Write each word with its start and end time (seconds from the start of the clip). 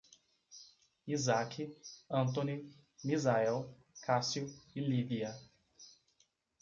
Isaque, 1.07 1.77
Antoni, 2.09 2.67
Misael, 3.03 3.67
Cássio 4.01 4.51
e 4.75 4.81
Lívia 4.81 5.31